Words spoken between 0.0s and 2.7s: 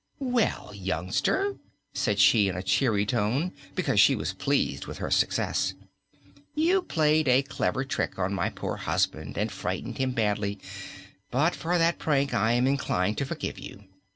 "Well, youngster," said she, in a